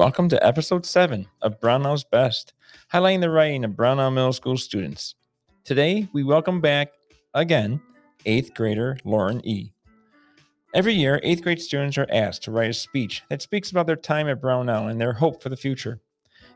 [0.00, 2.54] welcome to episode 7 of Brownell's Best,
[2.90, 5.14] highlighting the writing of Brownell Middle School students.
[5.62, 6.88] Today, we welcome back,
[7.34, 7.82] again,
[8.24, 9.74] 8th grader Lauren E.
[10.72, 13.94] Every year, 8th grade students are asked to write a speech that speaks about their
[13.94, 16.00] time at Brownell and their hope for the future.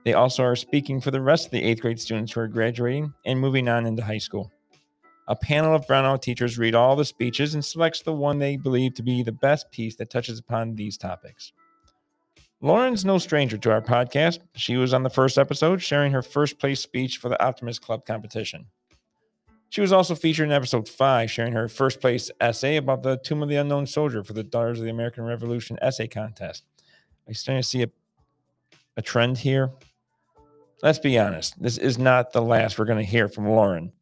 [0.07, 3.13] They also are speaking for the rest of the 8th grade students who are graduating
[3.27, 4.51] and moving on into high school.
[5.29, 8.95] A panel of Brownell teachers read all the speeches and selects the one they believe
[8.95, 11.53] to be the best piece that touches upon these topics.
[12.65, 14.39] Lauren's no stranger to our podcast.
[14.55, 18.07] She was on the first episode sharing her first place speech for the Optimist Club
[18.07, 18.65] competition.
[19.69, 23.43] She was also featured in episode 5 sharing her first place essay about the Tomb
[23.43, 26.65] of the Unknown Soldier for the Daughters of the American Revolution essay contest.
[27.27, 27.91] Are you starting to see a,
[28.97, 29.71] a trend here?
[30.83, 33.93] Let's be honest, this is not the last we're going to hear from Lauren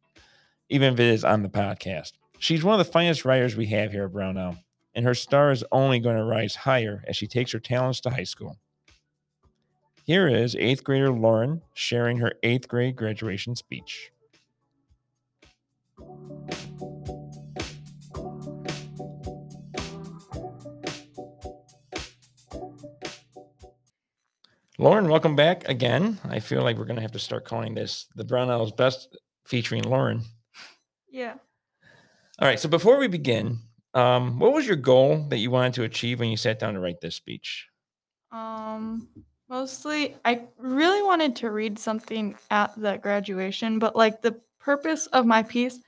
[0.69, 2.13] even if it is on the podcast.
[2.39, 4.57] She's one of the finest writers we have here at Brownell,
[4.95, 8.09] and her star is only going to rise higher as she takes her talents to
[8.09, 8.57] high school.
[10.05, 14.11] Here is eighth grader Lauren sharing her eighth grade graduation speech.
[24.79, 26.19] Lauren, welcome back again.
[26.27, 29.83] I feel like we're going to have to start calling this the Brownell's Best featuring
[29.83, 30.23] Lauren.
[31.09, 31.35] Yeah.
[32.39, 32.59] All right.
[32.59, 33.59] So before we begin,
[33.93, 36.79] um, what was your goal that you wanted to achieve when you sat down to
[36.79, 37.67] write this speech?
[38.31, 39.07] Um,
[39.49, 45.25] mostly, I really wanted to read something at the graduation, but like the purpose of
[45.25, 45.79] my piece,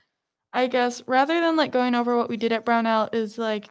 [0.52, 3.68] I guess, rather than like going over what we did at Brownell, is like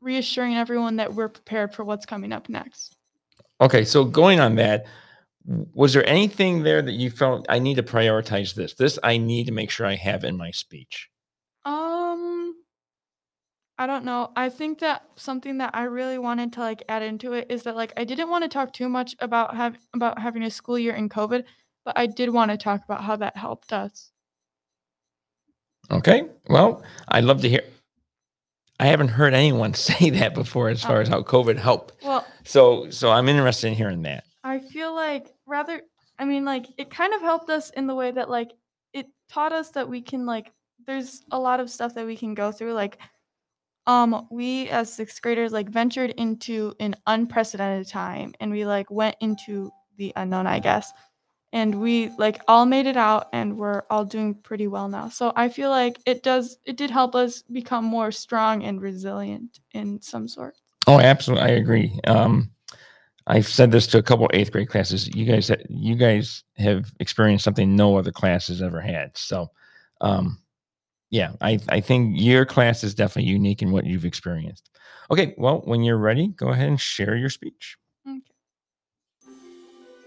[0.00, 2.96] reassuring everyone that we're prepared for what's coming up next.
[3.60, 3.84] Okay.
[3.84, 4.86] So going on that,
[5.46, 8.74] was there anything there that you felt I need to prioritize this?
[8.74, 11.10] This I need to make sure I have in my speech.
[11.66, 11.93] Um,
[13.76, 14.30] I don't know.
[14.36, 17.74] I think that something that I really wanted to like add into it is that
[17.74, 20.94] like I didn't want to talk too much about have about having a school year
[20.94, 21.44] in COVID,
[21.84, 24.12] but I did want to talk about how that helped us.
[25.90, 26.24] Okay.
[26.48, 27.62] Well, I'd love to hear.
[28.78, 31.12] I haven't heard anyone say that before as far as oh.
[31.12, 31.94] how COVID helped.
[32.02, 34.24] Well, So so I'm interested in hearing that.
[34.44, 35.82] I feel like rather
[36.18, 38.52] I mean like it kind of helped us in the way that like
[38.92, 40.52] it taught us that we can like
[40.86, 42.98] there's a lot of stuff that we can go through like
[43.86, 49.16] um we as sixth graders like ventured into an unprecedented time and we like went
[49.20, 50.92] into the unknown I guess
[51.52, 55.32] and we like all made it out and we're all doing pretty well now so
[55.36, 60.00] I feel like it does it did help us become more strong and resilient in
[60.00, 60.56] some sort
[60.86, 61.44] Oh, absolutely.
[61.44, 61.98] I agree.
[62.06, 62.50] Um,
[63.26, 65.08] I've said this to a couple eighth grade classes.
[65.14, 69.16] You guys, you guys have experienced something no other class has ever had.
[69.16, 69.50] So,
[70.02, 70.38] um,
[71.10, 74.70] yeah, I, I think your class is definitely unique in what you've experienced.
[75.10, 77.76] Okay, well, when you're ready, go ahead and share your speech.
[78.08, 78.20] Okay.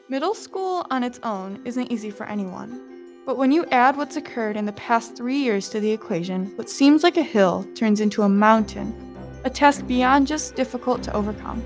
[0.09, 2.97] Middle school on its own isn't easy for anyone.
[3.25, 6.69] But when you add what's occurred in the past three years to the equation, what
[6.69, 8.96] seems like a hill turns into a mountain,
[9.44, 11.62] a task beyond just difficult to overcome.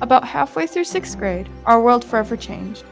[0.00, 2.84] About halfway through sixth grade, our world forever changed.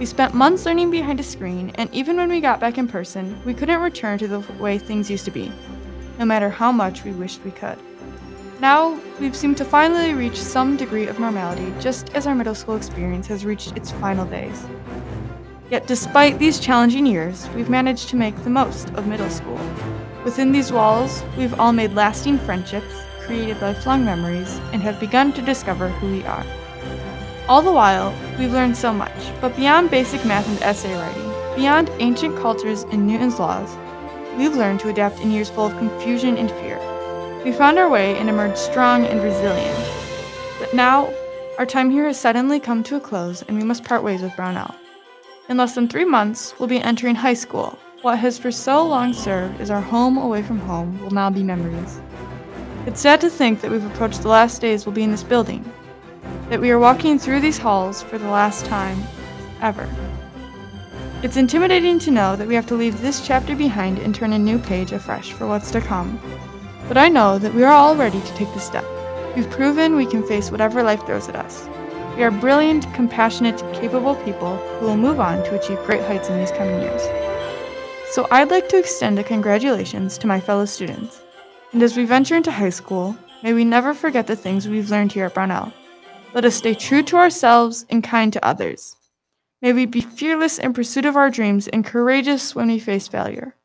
[0.00, 3.38] We spent months learning behind a screen, and even when we got back in person,
[3.44, 5.52] we couldn't return to the way things used to be,
[6.18, 7.76] no matter how much we wished we could.
[8.60, 12.76] Now, we've seemed to finally reach some degree of normality, just as our middle school
[12.76, 14.64] experience has reached its final days.
[15.70, 19.60] Yet, despite these challenging years, we've managed to make the most of middle school.
[20.24, 22.94] Within these walls, we've all made lasting friendships,
[23.26, 26.46] created lifelong memories, and have begun to discover who we are.
[27.50, 31.90] All the while, we've learned so much, but beyond basic math and essay writing, beyond
[31.98, 33.76] ancient cultures and Newton's laws,
[34.38, 36.78] we've learned to adapt in years full of confusion and fear.
[37.44, 39.76] We found our way and emerged strong and resilient.
[40.60, 41.12] But now,
[41.58, 44.36] our time here has suddenly come to a close and we must part ways with
[44.36, 44.72] Brownell.
[45.48, 47.76] In less than three months, we'll be entering high school.
[48.02, 51.42] What has for so long served as our home away from home will now be
[51.42, 52.00] memories.
[52.86, 55.64] It's sad to think that we've approached the last days we'll be in this building,
[56.50, 59.00] that we are walking through these halls for the last time
[59.62, 59.88] ever.
[61.22, 64.38] It's intimidating to know that we have to leave this chapter behind and turn a
[64.38, 66.20] new page afresh for what's to come.
[66.88, 68.84] But I know that we are all ready to take the step.
[69.36, 71.68] We've proven we can face whatever life throws at us.
[72.16, 76.38] We are brilliant, compassionate, capable people who will move on to achieve great heights in
[76.38, 77.02] these coming years.
[78.10, 81.22] So I'd like to extend a congratulations to my fellow students.
[81.72, 85.12] And as we venture into high school, may we never forget the things we've learned
[85.12, 85.72] here at Brownell.
[86.32, 88.94] Let us stay true to ourselves and kind to others.
[89.62, 93.56] May we be fearless in pursuit of our dreams and courageous when we face failure.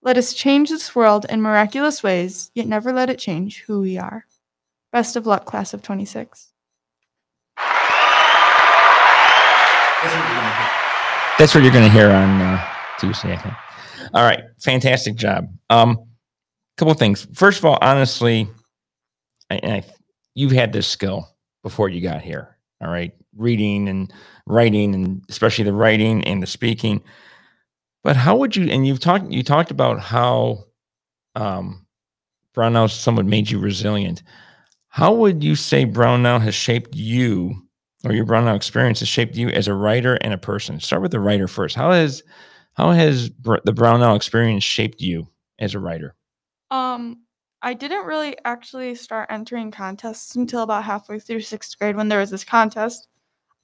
[0.00, 3.98] Let us change this world in miraculous ways, yet never let it change who we
[3.98, 4.26] are.
[4.92, 6.52] Best of luck, class of 26.
[11.36, 12.64] That's what you're going to hear on uh,
[13.00, 13.54] Tuesday, I think.
[14.14, 15.48] All right, fantastic job.
[15.68, 15.98] Um,
[16.76, 17.26] couple of things.
[17.34, 18.48] First of all, honestly,
[19.50, 19.82] I, I,
[20.34, 21.33] you've had this skill
[21.64, 22.56] before you got here.
[22.80, 24.12] All right, reading and
[24.46, 27.02] writing, and especially the writing and the speaking.
[28.04, 28.70] But how would you?
[28.70, 29.32] And you've talked.
[29.32, 30.64] You talked about how
[31.34, 31.86] um,
[32.52, 34.22] Brownell somewhat made you resilient.
[34.88, 37.54] How would you say Brownell has shaped you,
[38.04, 40.78] or your Brownell experience has shaped you as a writer and a person?
[40.78, 41.74] Start with the writer first.
[41.74, 42.22] How has
[42.74, 45.28] how has the Brownell experience shaped you
[45.58, 46.14] as a writer?
[46.70, 47.23] Um,
[47.64, 52.18] I didn't really actually start entering contests until about halfway through sixth grade when there
[52.18, 53.08] was this contest.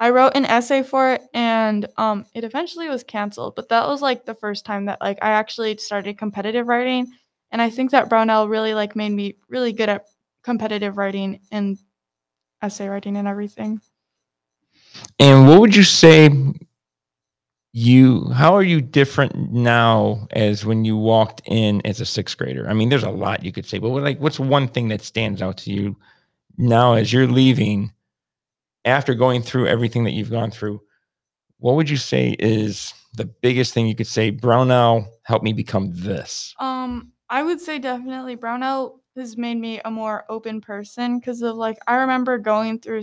[0.00, 4.00] I wrote an essay for it and um, it eventually was canceled, but that was
[4.00, 7.12] like the first time that like I actually started competitive writing.
[7.52, 10.06] And I think that Brownell really like made me really good at
[10.42, 11.78] competitive writing and
[12.62, 13.82] essay writing and everything.
[15.18, 16.30] And what would you say
[17.72, 22.68] you how are you different now as when you walked in as a sixth grader?
[22.68, 25.02] I mean there's a lot you could say but what, like what's one thing that
[25.02, 25.96] stands out to you
[26.58, 27.92] now as you're leaving
[28.84, 30.80] after going through everything that you've gone through?
[31.58, 35.90] What would you say is the biggest thing you could say brownell helped me become
[35.94, 41.42] this um i would say definitely brownell has made me a more open person because
[41.42, 43.02] of like i remember going through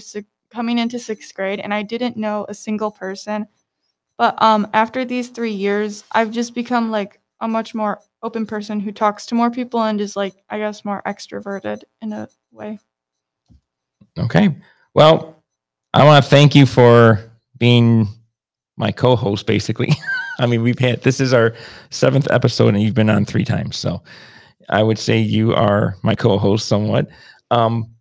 [0.49, 3.45] coming into sixth grade and i didn't know a single person
[4.17, 8.79] but um, after these three years, I've just become like a much more open person
[8.79, 12.79] who talks to more people and is like, I guess, more extroverted in a way.
[14.17, 14.55] Okay.
[14.95, 15.43] Well,
[15.93, 18.07] I want to thank you for being
[18.77, 19.93] my co host, basically.
[20.39, 21.53] I mean, we've had this is our
[21.89, 23.77] seventh episode and you've been on three times.
[23.77, 24.03] So
[24.69, 27.07] I would say you are my co host somewhat.
[27.51, 27.91] Um,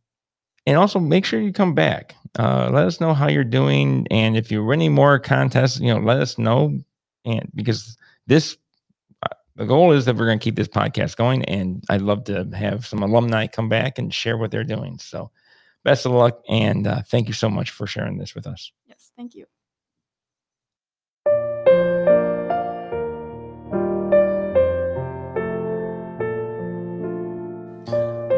[0.67, 2.15] and also make sure you come back.
[2.39, 6.01] Uh, let us know how you're doing, and if you're winning more contests, you know,
[6.01, 6.79] let us know.
[7.25, 7.97] And because
[8.27, 8.59] this,
[9.23, 12.25] uh, the goal is that we're going to keep this podcast going, and I'd love
[12.25, 14.99] to have some alumni come back and share what they're doing.
[14.99, 15.31] So,
[15.83, 18.71] best of luck, and uh, thank you so much for sharing this with us.
[18.87, 19.47] Yes, thank you.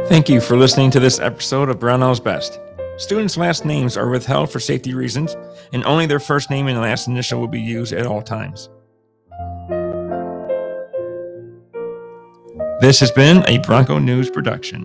[0.08, 2.60] Thank you for listening to this episode of Brownell's Best.
[2.98, 5.36] Students' last names are withheld for safety reasons,
[5.72, 8.68] and only their first name and last initial will be used at all times.
[12.80, 14.84] This has been a Bronco News production.